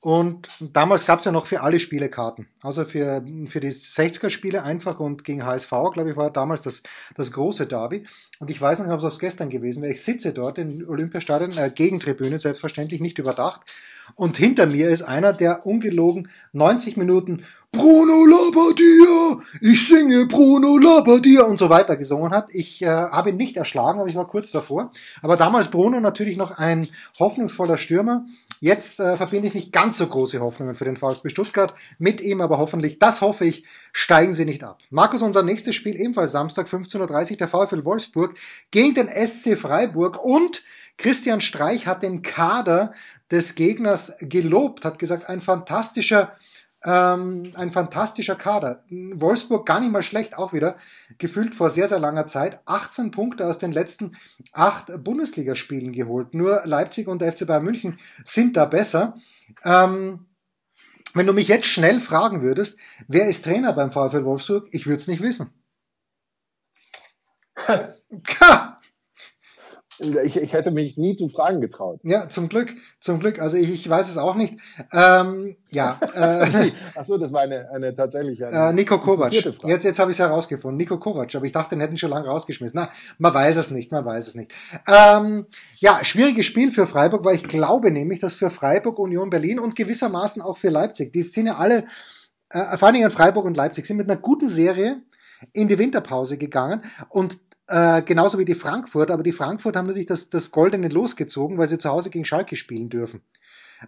[0.00, 2.46] Und damals gab es ja noch für alle Spiele Karten.
[2.62, 6.82] Also für, für die 60er-Spiele einfach und gegen HSV, glaube ich, war damals das,
[7.14, 8.06] das große Derby.
[8.38, 9.92] Und ich weiß nicht, ob es gestern gewesen wäre.
[9.92, 13.62] Ich sitze dort im Olympiastadion, äh, Gegentribüne, selbstverständlich nicht überdacht.
[14.14, 21.42] Und hinter mir ist einer, der ungelogen 90 Minuten Bruno Labbadia, ich singe Bruno Labbadia
[21.42, 22.54] und so weiter gesungen hat.
[22.54, 24.90] Ich äh, habe ihn nicht erschlagen, aber ich war kurz davor.
[25.20, 28.24] Aber damals Bruno natürlich noch ein hoffnungsvoller Stürmer.
[28.60, 32.40] Jetzt äh, verbinde ich nicht ganz so große Hoffnungen für den VfB Stuttgart mit ihm,
[32.40, 34.78] aber hoffentlich, das hoffe ich, steigen sie nicht ab.
[34.88, 38.34] Markus, unser nächstes Spiel ebenfalls Samstag 15.30 Uhr der VfL Wolfsburg
[38.70, 40.64] gegen den SC Freiburg und
[40.96, 42.92] Christian Streich hat den Kader
[43.30, 46.32] des Gegners gelobt, hat gesagt, ein fantastischer
[46.84, 48.84] ähm, ein fantastischer Kader.
[48.88, 50.76] Wolfsburg gar nicht mal schlecht, auch wieder.
[51.18, 52.60] Gefühlt vor sehr, sehr langer Zeit.
[52.66, 54.16] 18 Punkte aus den letzten
[54.52, 56.34] acht Bundesligaspielen geholt.
[56.34, 59.16] Nur Leipzig und der FC Bayern München sind da besser.
[59.64, 60.26] Ähm,
[61.14, 64.98] Wenn du mich jetzt schnell fragen würdest, wer ist Trainer beim VfL Wolfsburg, ich würde
[64.98, 65.50] es nicht wissen.
[69.98, 72.00] Ich, ich hätte mich nie zu fragen getraut.
[72.04, 73.40] Ja, zum Glück, zum Glück.
[73.40, 74.56] Also ich, ich weiß es auch nicht.
[74.92, 75.98] Ähm, ja.
[76.14, 79.32] Äh, Ach so, das war eine, eine tatsächlich eine äh, Nico Kovac.
[79.32, 80.76] Jetzt, jetzt habe ich es herausgefunden.
[80.76, 82.78] Nico Kovac, aber ich dachte, den hätten schon lange rausgeschmissen.
[82.80, 84.52] Na, man weiß es nicht, man weiß es nicht.
[84.86, 85.46] Ähm,
[85.78, 89.74] ja, schwieriges Spiel für Freiburg, weil ich glaube nämlich, dass für Freiburg, Union Berlin und
[89.74, 91.86] gewissermaßen auch für Leipzig, die sind ja alle,
[92.50, 95.02] äh, vor allen Dingen Freiburg und Leipzig, sind mit einer guten Serie
[95.52, 100.08] in die Winterpause gegangen und äh, genauso wie die Frankfurt, aber die Frankfurt haben natürlich
[100.08, 103.20] das, das Goldene losgezogen, weil sie zu Hause gegen Schalke spielen dürfen.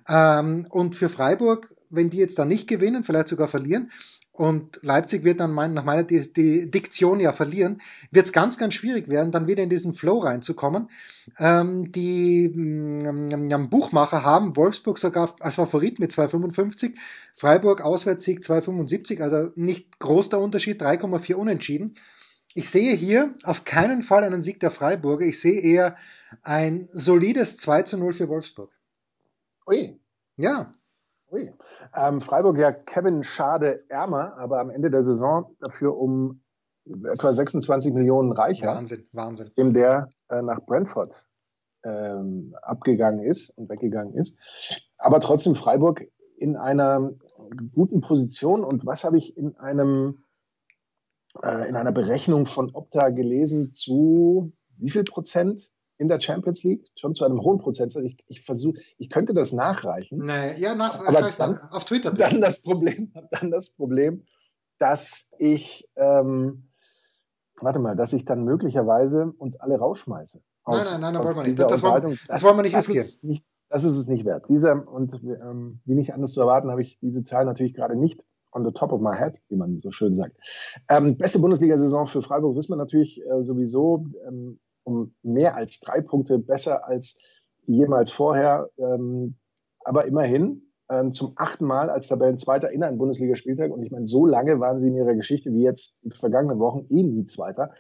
[0.09, 3.91] Ähm, und für Freiburg, wenn die jetzt dann nicht gewinnen, vielleicht sogar verlieren,
[4.33, 8.57] und Leipzig wird dann mein, nach meiner die, die Diktion ja verlieren, wird es ganz,
[8.57, 10.89] ganz schwierig werden, dann wieder in diesen Flow reinzukommen.
[11.39, 16.95] Ähm, die ähm, Buchmacher haben Wolfsburg sogar als Favorit mit 2,55,
[17.35, 21.97] Freiburg Auswärtssieg 2,75, also nicht groß der Unterschied, 3,4 unentschieden.
[22.55, 25.25] Ich sehe hier auf keinen Fall einen Sieg der Freiburger.
[25.25, 25.97] Ich sehe eher
[26.43, 28.71] ein solides 2 zu 0 für Wolfsburg.
[29.67, 30.01] Ui.
[30.37, 30.75] Ja.
[31.31, 31.53] Ui.
[31.95, 36.43] Ähm, Freiburg ja Kevin Schade ärmer, aber am Ende der Saison dafür um
[37.05, 38.75] etwa 26 Millionen reicher.
[38.75, 39.51] Wahnsinn, Wahnsinn.
[39.57, 41.29] Dem der äh, nach Brentford
[41.85, 44.37] ähm, abgegangen ist und weggegangen ist.
[44.99, 46.05] Aber trotzdem Freiburg
[46.37, 47.13] in einer
[47.73, 48.65] guten Position.
[48.65, 50.25] Und was habe ich in einem
[51.43, 56.87] äh, in einer Berechnung von Opta gelesen zu wie viel Prozent in der Champions League?
[56.97, 58.05] Schon zu einem hohen Prozentsatz.
[58.05, 60.25] Ich, ich versuche, ich könnte das nachreichen.
[60.25, 62.11] Nee, ja, nach, aber dann, auf Twitter.
[62.11, 62.25] Bitte.
[62.25, 64.25] Dann das Problem, dann das Problem,
[64.79, 66.71] dass ich, ähm,
[67.61, 70.43] warte mal, dass ich dann möglicherweise uns alle rausschmeiße.
[70.65, 71.61] Aus, nein, nein, nein, das wollen wir nicht.
[71.61, 73.07] Das, wollen, das, wollen wir nicht riskieren.
[73.23, 74.49] Das, das ist es nicht wert.
[74.49, 78.25] Dieser, und ähm, wie nicht anders zu erwarten, habe ich diese Zahl natürlich gerade nicht
[78.53, 80.37] on the top of my head, wie man so schön sagt.
[80.89, 86.01] Ähm, beste Bundesliga-Saison für Freiburg wissen wir natürlich äh, sowieso ähm, um mehr als drei
[86.01, 87.19] Punkte besser als
[87.67, 88.71] jemals vorher.
[88.79, 89.37] Ähm,
[89.85, 93.71] aber immerhin ähm, zum achten Mal als Tabellenzweiter in einem Bundesligaspieltag.
[93.71, 96.59] Und ich meine, so lange waren sie in ihrer Geschichte wie jetzt in den vergangenen
[96.59, 97.73] Wochen eh nie Zweiter.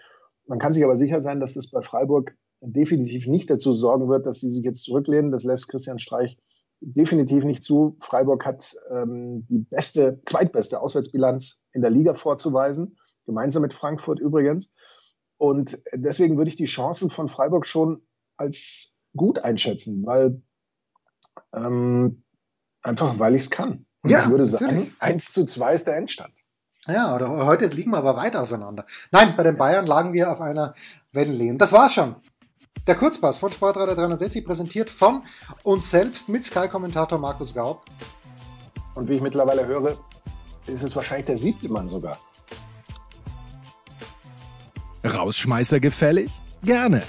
[0.46, 4.26] Man kann sich aber sicher sein, dass das bei Freiburg definitiv nicht dazu sorgen wird,
[4.26, 5.32] dass sie sich jetzt zurücklehnen.
[5.32, 6.38] Das lässt Christian Streich
[6.80, 7.96] definitiv nicht zu.
[8.00, 14.70] Freiburg hat ähm, die beste, zweitbeste Auswärtsbilanz in der Liga vorzuweisen, gemeinsam mit Frankfurt übrigens.
[15.36, 18.02] Und deswegen würde ich die Chancen von Freiburg schon
[18.36, 20.42] als gut einschätzen, weil
[21.54, 22.22] ähm,
[22.82, 23.86] einfach weil ich es kann.
[24.02, 24.92] Und ja, ich würde sagen, natürlich.
[25.00, 26.32] 1 zu 2 ist der Endstand.
[26.86, 28.86] Ja, oder heute liegen wir aber weit auseinander.
[29.10, 30.74] Nein, bei den Bayern lagen wir auf einer
[31.12, 31.58] Wellenlehne.
[31.58, 32.16] Das war's schon.
[32.90, 35.22] Der Kurzpass von Sportradar 360 präsentiert von
[35.62, 37.84] uns selbst mit Sky-Kommentator Markus Gaub.
[38.96, 39.96] Und wie ich mittlerweile höre,
[40.66, 42.18] ist es wahrscheinlich der siebte Mann sogar.
[45.04, 46.32] Rausschmeißer gefällig?
[46.64, 47.04] Gerne,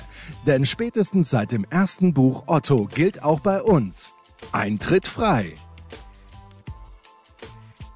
[0.45, 4.13] denn spätestens seit dem ersten Buch Otto gilt auch bei uns.
[4.51, 5.53] Eintritt frei.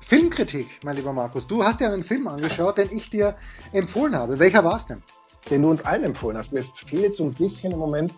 [0.02, 1.46] Filmkritik, mein lieber Markus.
[1.46, 3.38] Du hast ja einen Film angeschaut, den ich dir
[3.74, 4.40] empfohlen habe.
[4.40, 5.04] Welcher war es denn?
[5.50, 6.54] Den du uns allen empfohlen hast.
[6.54, 8.14] Mir fehlt so ein bisschen im Moment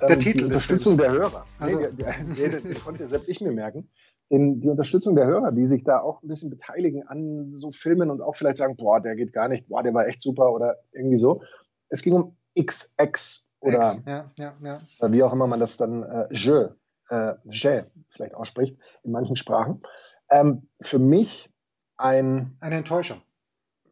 [0.00, 1.46] ähm, der Titel die Unterstützung der Hörer.
[1.58, 1.78] Also.
[1.78, 3.88] Nee, der, der, der, den konnte selbst ich mir merken.
[4.30, 8.10] Den, die Unterstützung der Hörer, die sich da auch ein bisschen beteiligen an so Filmen
[8.10, 10.76] und auch vielleicht sagen, boah, der geht gar nicht, boah, der war echt super oder
[10.92, 11.42] irgendwie so.
[11.88, 15.12] Es ging um XX oder X, ja, ja, ja.
[15.12, 16.68] wie auch immer man das dann äh, je,
[17.10, 19.82] äh, je vielleicht ausspricht in manchen Sprachen.
[20.30, 21.50] Ähm, für mich
[21.96, 23.20] ein eine Enttäuschung.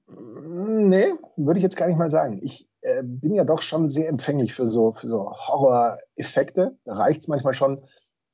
[0.09, 2.39] Nee, würde ich jetzt gar nicht mal sagen.
[2.43, 6.77] Ich äh, bin ja doch schon sehr empfänglich für so, für so Horror-Effekte.
[6.85, 7.85] Da reicht es manchmal schon,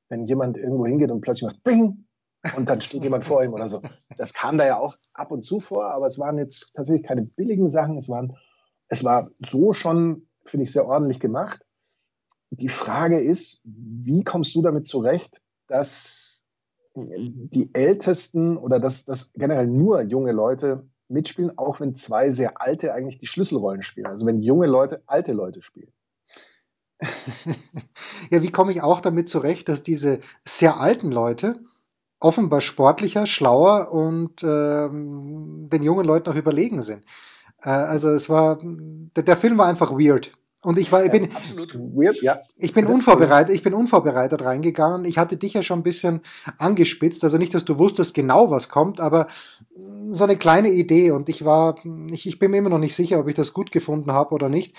[0.08, 2.06] wenn jemand irgendwo hingeht und plötzlich macht Bing
[2.56, 3.82] und dann steht jemand vor ihm oder so.
[4.16, 7.22] Das kam da ja auch ab und zu vor, aber es waren jetzt tatsächlich keine
[7.22, 7.98] billigen Sachen.
[7.98, 8.36] Es waren,
[8.88, 11.60] es war so schon, finde ich, sehr ordentlich gemacht.
[12.50, 16.42] Die Frage ist, wie kommst du damit zurecht, dass
[16.94, 22.92] die Ältesten oder dass, dass generell nur junge Leute mitspielen, auch wenn zwei sehr alte
[22.92, 24.06] eigentlich die Schlüsselrollen spielen.
[24.06, 25.92] Also wenn junge Leute alte Leute spielen.
[28.30, 31.60] ja, wie komme ich auch damit zurecht, dass diese sehr alten Leute
[32.20, 37.04] offenbar sportlicher, schlauer und ähm, den jungen Leuten auch überlegen sind.
[37.62, 40.32] Äh, also es war, der, der Film war einfach weird.
[40.62, 42.38] Und ich war, ich bin, absolut weird, ja.
[42.56, 45.04] Ich bin unvorbereitet, ich bin unvorbereitet reingegangen.
[45.04, 46.22] Ich hatte dich ja schon ein bisschen
[46.58, 49.28] angespitzt, also nicht, dass du wusstest genau, was kommt, aber
[50.10, 51.76] so eine kleine Idee und ich war,
[52.10, 54.48] ich, ich bin mir immer noch nicht sicher, ob ich das gut gefunden habe oder
[54.48, 54.74] nicht.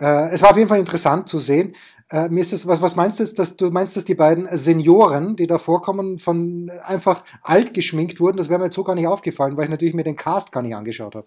[0.00, 1.74] Äh, es war auf jeden Fall interessant zu sehen.
[2.10, 5.34] Äh, mir ist das, was, was meinst du, dass du meinst, dass die beiden Senioren,
[5.34, 8.36] die da vorkommen, von einfach alt geschminkt wurden?
[8.36, 10.62] Das wäre mir jetzt so gar nicht aufgefallen, weil ich natürlich mir den Cast gar
[10.62, 11.26] nicht angeschaut habe.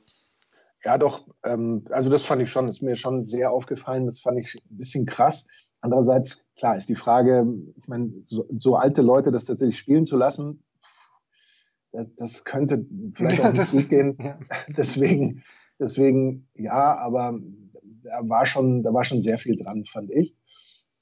[0.83, 1.27] Ja, doch.
[1.43, 4.05] Ähm, also das fand ich schon, ist mir schon sehr aufgefallen.
[4.05, 5.45] Das fand ich ein bisschen krass.
[5.81, 10.15] Andererseits, klar, ist die Frage, ich meine, so, so alte Leute das tatsächlich spielen zu
[10.15, 10.63] lassen,
[11.91, 14.17] das, das könnte vielleicht ja, auch nicht gut gehen.
[14.19, 14.39] Ja.
[14.77, 15.43] Deswegen,
[15.79, 17.37] deswegen, ja, aber
[18.03, 20.35] da war schon, da war schon sehr viel dran, fand ich.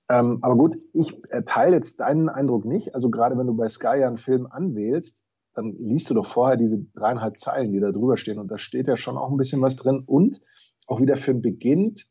[0.09, 2.95] Ähm, aber gut, ich teile jetzt deinen Eindruck nicht.
[2.95, 5.25] Also gerade wenn du bei Sky einen Film anwählst,
[5.59, 8.39] dann liest du doch vorher diese dreieinhalb Zeilen, die da drüber stehen.
[8.39, 10.03] Und da steht ja schon auch ein bisschen was drin.
[10.05, 10.39] Und
[10.87, 12.07] auch wie der Film beginnt,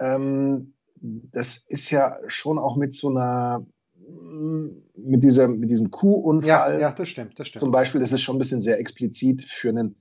[0.00, 3.66] ähm, das ist ja schon auch mit so einer
[4.96, 6.48] mit dieser mit diesem Kuhunfall.
[6.48, 7.60] Ja, ja, das stimmt, das stimmt.
[7.60, 9.96] Zum Beispiel, das ist schon ein bisschen sehr explizit für einen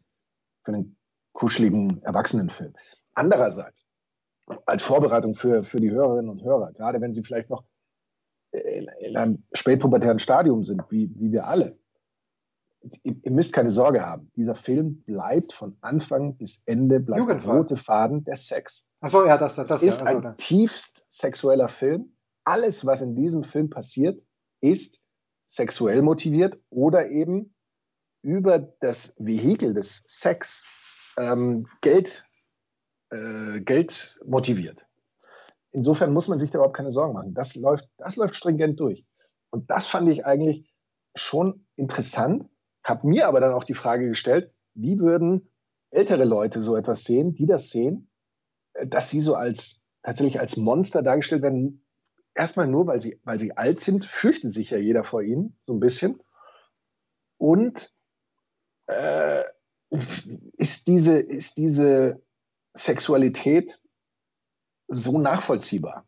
[0.63, 0.95] für einen
[1.33, 2.73] kuscheligen Erwachsenenfilm.
[3.13, 3.85] Andererseits
[4.65, 7.63] als Vorbereitung für für die Hörerinnen und Hörer, gerade wenn sie vielleicht noch
[8.51, 11.75] in, in einem spätpubertären Stadium sind, wie wie wir alle,
[13.03, 14.31] ihr, müsst keine Sorge haben.
[14.35, 18.87] Dieser Film bleibt von Anfang bis Ende bleibt der rote Faden der Sex.
[19.01, 22.15] Ach so, ja, das, das, das ist ja, ein tiefst sexueller Film.
[22.43, 24.21] Alles, was in diesem Film passiert,
[24.61, 24.99] ist
[25.45, 27.53] sexuell motiviert oder eben
[28.23, 30.65] über das Vehikel des Sex
[31.17, 32.23] ähm, Geld,
[33.09, 34.87] äh, Geld motiviert.
[35.71, 37.33] Insofern muss man sich da überhaupt keine Sorgen machen.
[37.33, 39.05] Das läuft, das läuft stringent durch.
[39.49, 40.73] Und das fand ich eigentlich
[41.15, 42.49] schon interessant,
[42.91, 45.49] habe mir aber dann auch die Frage gestellt, wie würden
[45.89, 48.11] ältere Leute so etwas sehen, die das sehen,
[48.73, 51.85] äh, dass sie so als tatsächlich als Monster dargestellt werden.
[52.35, 55.73] Erstmal nur, weil sie, weil sie alt sind, fürchtet sich ja jeder vor ihnen, so
[55.73, 56.21] ein bisschen.
[57.37, 57.93] Und
[58.87, 59.43] äh,
[59.89, 62.21] ist, diese, ist diese
[62.73, 63.81] Sexualität
[64.87, 66.07] so nachvollziehbar?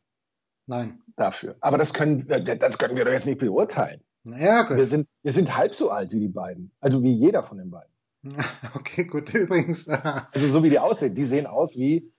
[0.65, 1.04] Nein.
[1.15, 1.56] Dafür.
[1.60, 4.02] Aber das können, das können wir doch jetzt nicht beurteilen.
[4.24, 4.78] Naja, gut.
[4.78, 6.72] Wir sind, wir sind halb so alt wie die beiden.
[6.80, 7.92] Also wie jeder von den beiden.
[8.76, 9.88] Okay, gut, übrigens.
[9.88, 11.16] also so wie die aussehen.
[11.16, 12.12] Die sehen aus wie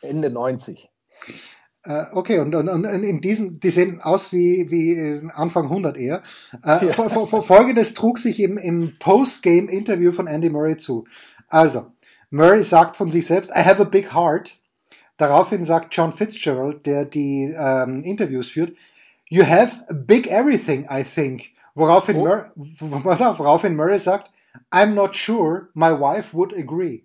[0.00, 0.90] Ende 90.
[1.84, 6.22] Äh, okay, und, und, und in diesen, die sehen aus wie, wie Anfang 100 eher.
[6.64, 6.92] Äh, ja.
[6.92, 11.06] Folgendes trug sich im, im Post-Game-Interview von Andy Murray zu.
[11.48, 11.92] Also,
[12.30, 14.58] Murray sagt von sich selbst, I have a big heart.
[15.16, 18.76] Daraufhin sagt John Fitzgerald, der die ähm, Interviews führt,
[19.30, 21.50] You have big everything, I think.
[21.76, 22.24] Woraufhin, oh.
[22.24, 24.30] Murray, pass auf, woraufhin Murray sagt,
[24.72, 27.04] I'm not sure my wife would agree.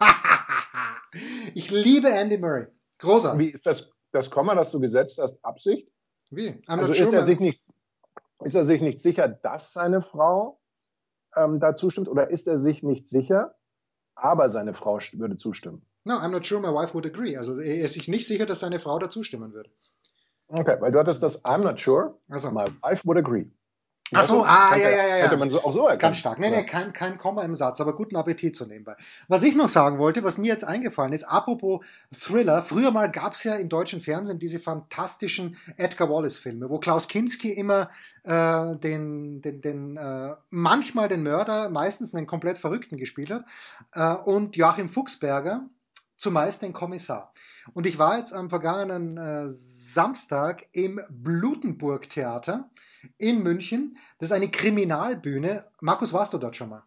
[1.54, 2.66] ich liebe Andy Murray.
[2.98, 3.38] Großartig.
[3.38, 5.88] Wie ist das, das Komma, das du gesetzt hast, Absicht?
[6.30, 6.48] Wie?
[6.48, 7.62] I'm also ist, sure er sich nicht,
[8.42, 10.60] ist er sich nicht sicher, dass seine Frau
[11.36, 13.54] ähm, da zustimmt oder ist er sich nicht sicher,
[14.14, 15.86] aber seine Frau würde zustimmen?
[16.04, 17.36] No, I'm not sure my wife would agree.
[17.36, 19.70] Also er ist sich nicht sicher, dass seine Frau da zustimmen würde.
[20.48, 22.14] Okay, weil du hattest das I'm not sure.
[22.28, 22.50] Also.
[22.50, 23.46] My wife would agree.
[24.12, 25.24] Ach so, ah, ja, ja, ja.
[25.24, 26.00] Hätte man so, auch so erkannt.
[26.00, 26.38] Ganz stark.
[26.38, 28.96] Nee, nee, kein, kein Komma im Satz, aber guten Appetit so nebenbei.
[29.28, 33.44] Was ich noch sagen wollte, was mir jetzt eingefallen ist, apropos Thriller, früher mal gab's
[33.44, 37.90] ja im deutschen Fernsehen diese fantastischen Edgar Wallace-Filme, wo Klaus Kinski immer
[38.24, 43.44] äh, den, den, den äh, manchmal den Mörder, meistens einen komplett Verrückten gespielt hat,
[43.94, 45.64] äh, und Joachim Fuchsberger
[46.16, 47.32] zumeist den Kommissar.
[47.72, 52.70] Und ich war jetzt am vergangenen äh, Samstag im Blutenburg Theater
[53.18, 53.96] in München.
[54.18, 55.64] Das ist eine Kriminalbühne.
[55.80, 56.82] Markus, warst du dort schon mal?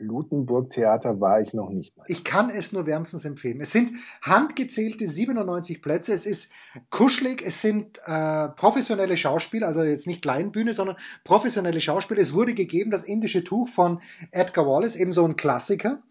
[0.00, 1.96] Lutenburg Theater war ich noch nicht.
[1.96, 2.06] Nein.
[2.08, 3.60] Ich kann es nur wärmstens empfehlen.
[3.60, 6.12] Es sind handgezählte 97 Plätze.
[6.12, 6.50] Es ist
[6.88, 7.42] kuschelig.
[7.42, 12.20] Es sind äh, professionelle Schauspieler, also jetzt nicht Kleinbühne, sondern professionelle Schauspieler.
[12.20, 16.02] Es wurde gegeben das indische Tuch von Edgar Wallace, eben so ein Klassiker.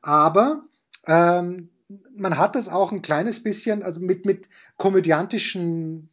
[0.00, 0.64] Aber
[1.06, 1.68] ähm,
[2.16, 6.10] man hat das auch ein kleines bisschen, also mit, mit komödiantischen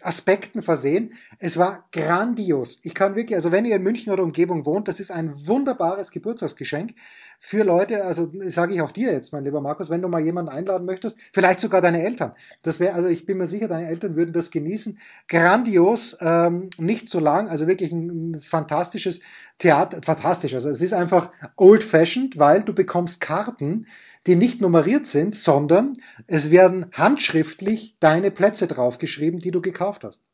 [0.00, 1.14] Aspekten versehen.
[1.38, 2.80] Es war grandios.
[2.82, 6.10] Ich kann wirklich, also wenn ihr in München oder Umgebung wohnt, das ist ein wunderbares
[6.10, 6.94] Geburtstagsgeschenk
[7.40, 10.50] für Leute, also sage ich auch dir jetzt, mein lieber Markus, wenn du mal jemanden
[10.50, 12.32] einladen möchtest, vielleicht sogar deine Eltern.
[12.62, 14.98] Das wäre, also ich bin mir sicher, deine Eltern würden das genießen.
[15.28, 19.20] Grandios, ähm, nicht so lang, also wirklich ein, ein fantastisches
[19.58, 20.54] Theater, fantastisch.
[20.54, 23.86] Also es ist einfach old fashioned, weil du bekommst Karten,
[24.26, 30.24] die nicht nummeriert sind, sondern es werden handschriftlich deine Plätze draufgeschrieben, die du gekauft hast.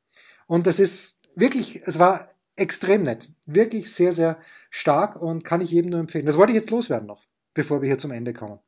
[0.46, 3.30] Und das ist wirklich, es war extrem nett.
[3.46, 4.38] Wirklich sehr, sehr
[4.70, 6.26] stark und kann ich jedem nur empfehlen.
[6.26, 7.24] Das wollte ich jetzt loswerden noch,
[7.54, 8.58] bevor wir hier zum Ende kommen.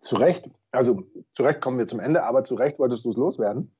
[0.00, 1.02] Zu Recht, also
[1.34, 3.74] zu Recht kommen wir zum Ende, aber zu Recht wolltest du es loswerden.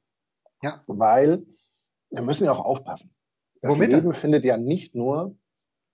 [0.62, 0.82] Ja.
[0.88, 1.46] Weil
[2.10, 3.14] wir müssen ja auch aufpassen.
[3.62, 5.36] Das Womit Leben findet ja nicht nur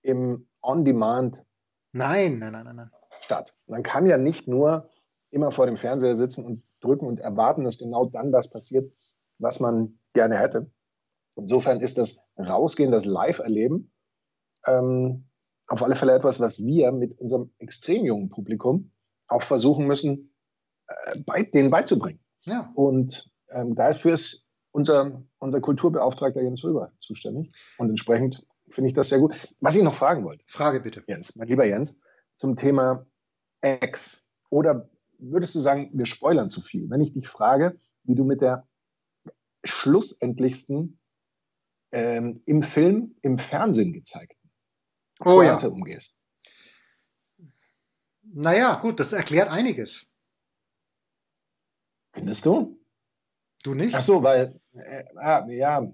[0.02, 1.44] im On-Demand
[1.92, 2.90] Nein, nein, nein, nein, nein
[3.24, 3.52] statt.
[3.66, 4.88] Man kann ja nicht nur
[5.30, 8.94] immer vor dem Fernseher sitzen und drücken und erwarten, dass genau dann das passiert,
[9.38, 10.70] was man gerne hätte.
[11.34, 13.92] Insofern ist das Rausgehen, das Live-Erleben
[14.66, 15.24] ähm,
[15.66, 18.92] auf alle Fälle etwas, was wir mit unserem extrem jungen Publikum
[19.28, 20.34] auch versuchen müssen,
[20.86, 22.20] äh, bei, denen beizubringen.
[22.42, 22.70] Ja.
[22.74, 27.52] Und ähm, dafür ist unser, unser Kulturbeauftragter Jens Röber zuständig.
[27.78, 29.34] Und entsprechend finde ich das sehr gut.
[29.60, 30.44] Was ich noch fragen wollte.
[30.48, 31.02] Frage bitte.
[31.06, 31.96] Jens, mein lieber Jens,
[32.36, 33.06] zum Thema
[33.64, 34.22] X.
[34.50, 36.88] Oder würdest du sagen, wir spoilern zu viel?
[36.90, 38.66] Wenn ich dich frage, wie du mit der
[39.64, 40.98] schlussendlichsten
[41.92, 44.50] ähm, im Film, im Fernsehen gezeigten
[45.24, 45.56] oh, ja.
[45.66, 46.16] umgehst.
[48.22, 50.10] Naja, gut, das erklärt einiges.
[52.12, 52.80] Findest du?
[53.62, 53.94] Du nicht?
[53.94, 55.92] Ach so, weil, äh, ah, ja,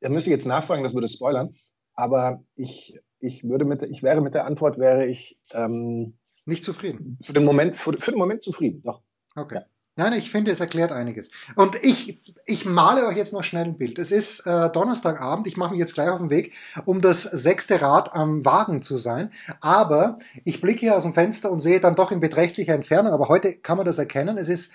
[0.00, 1.54] da müsste ich jetzt nachfragen, das würde spoilern.
[1.94, 7.18] Aber ich, ich würde mit, ich wäre mit der Antwort, wäre ich ähm, nicht zufrieden.
[7.22, 9.02] Für den Moment, für, für den Moment zufrieden, doch.
[9.34, 9.56] Okay.
[9.56, 9.64] Ja.
[9.98, 11.30] Nein, ich finde, es erklärt einiges.
[11.54, 13.98] Und ich, ich male euch jetzt noch schnell ein Bild.
[13.98, 16.52] Es ist äh, Donnerstagabend, ich mache mich jetzt gleich auf den Weg,
[16.84, 19.32] um das sechste Rad am Wagen zu sein.
[19.62, 23.28] Aber ich blicke hier aus dem Fenster und sehe dann doch in beträchtlicher Entfernung, aber
[23.28, 24.70] heute kann man das erkennen, es ist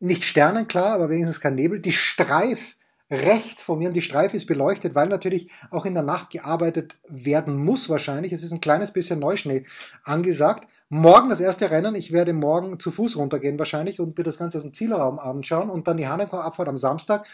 [0.00, 2.76] nicht sternenklar, aber wenigstens kein Nebel, die Streif
[3.14, 6.96] rechts von mir und die Streife ist beleuchtet, weil natürlich auch in der Nacht gearbeitet
[7.08, 8.32] werden muss wahrscheinlich.
[8.32, 9.66] Es ist ein kleines bisschen Neuschnee
[10.02, 10.68] angesagt.
[10.88, 11.94] Morgen das erste Rennen.
[11.94, 15.70] Ich werde morgen zu Fuß runtergehen wahrscheinlich und mir das Ganze aus dem Zielraum anschauen
[15.70, 17.26] und dann die Hanekor-Abfahrt am Samstag.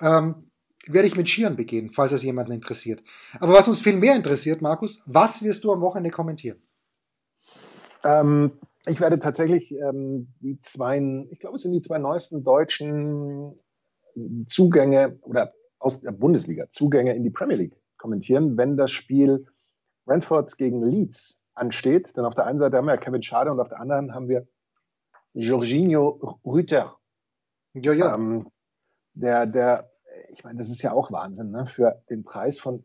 [0.00, 0.50] Ähm,
[0.86, 3.02] werde ich mit Skiern begehen, falls es jemanden interessiert.
[3.40, 6.58] Aber was uns viel mehr interessiert, Markus, was wirst du am Wochenende kommentieren?
[8.04, 8.52] Ähm,
[8.86, 10.98] ich werde tatsächlich ähm, die zwei,
[11.30, 13.58] ich glaube, es sind die zwei neuesten deutschen
[14.46, 19.46] Zugänge oder aus der Bundesliga Zugänge in die Premier League kommentieren, wenn das Spiel
[20.04, 22.16] Brentford gegen Leeds ansteht.
[22.16, 24.46] Denn auf der einen Seite haben wir Kevin Schade und auf der anderen haben wir
[25.34, 26.96] Jorginho Rüter.
[27.74, 28.14] Ja, ja.
[28.14, 28.48] Ähm,
[29.14, 29.90] der, der,
[30.32, 31.66] ich meine, das ist ja auch Wahnsinn, ne?
[31.66, 32.84] Für den Preis von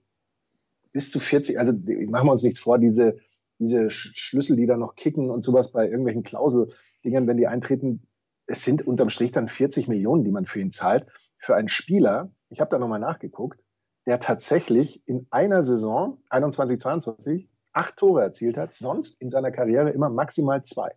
[0.91, 3.17] bis zu 40, also machen wir uns nichts vor, diese,
[3.60, 8.08] diese Schlüssel, die da noch kicken und sowas bei irgendwelchen Klauseldingern, wenn die eintreten,
[8.45, 11.08] es sind unterm Strich dann 40 Millionen, die man für ihn zahlt.
[11.38, 13.60] Für einen Spieler, ich habe da nochmal nachgeguckt,
[14.06, 19.91] der tatsächlich in einer Saison, 21, 22, acht Tore erzielt hat, sonst in seiner Karriere
[19.91, 20.91] immer maximal zwei.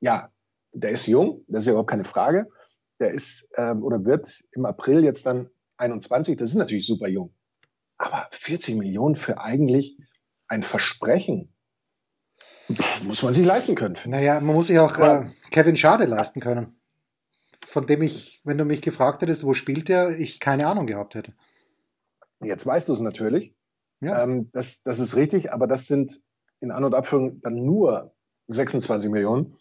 [0.00, 0.30] Ja,
[0.72, 2.48] der ist jung, das ist ja überhaupt keine Frage.
[3.00, 7.32] Der ist ähm, oder wird im April jetzt dann 21, das ist natürlich super jung.
[7.96, 9.98] Aber 40 Millionen für eigentlich
[10.48, 11.54] ein Versprechen,
[13.02, 13.96] muss man sich leisten können.
[14.06, 16.78] Naja, man muss sich auch äh, Kevin Schade leisten können.
[17.66, 21.14] Von dem ich, wenn du mich gefragt hättest, wo spielt er, ich keine Ahnung gehabt
[21.14, 21.34] hätte.
[22.40, 23.54] Jetzt weißt du es natürlich.
[24.00, 24.22] Ja.
[24.22, 26.20] Ähm, das, das ist richtig, aber das sind
[26.60, 28.14] in An- und Abführung dann nur
[28.48, 29.56] 26 Millionen.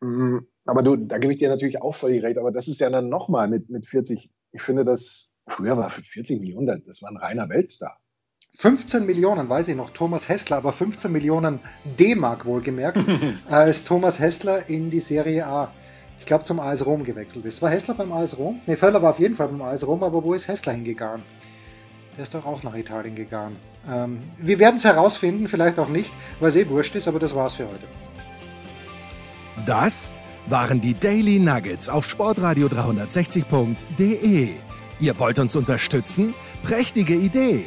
[0.00, 2.90] Mm, aber du, da gebe ich dir natürlich auch völlig recht, aber das ist ja
[2.90, 4.30] dann nochmal mit, mit 40.
[4.52, 7.98] Ich finde, das früher war für 40 Millionen, das war ein reiner Weltstar.
[8.58, 12.98] 15 Millionen, weiß ich noch, Thomas Hessler, aber 15 Millionen D-Mark wohlgemerkt,
[13.50, 15.72] als Thomas Hessler in die Serie A,
[16.18, 17.60] ich glaube, zum AS Rom gewechselt ist.
[17.60, 18.60] War Hessler beim AS Rom?
[18.66, 21.22] Ne, Völler war auf jeden Fall beim AS Rom, aber wo ist Hessler hingegangen?
[22.16, 23.56] Der ist doch auch nach Italien gegangen.
[23.86, 27.34] Ähm, wir werden es herausfinden, vielleicht auch nicht, weil es eh wurscht ist, aber das
[27.34, 27.86] war's für heute.
[29.66, 30.14] Das
[30.48, 34.54] waren die Daily Nuggets auf sportradio 360.de.
[34.98, 36.34] Ihr wollt uns unterstützen?
[36.62, 37.66] Prächtige Idee!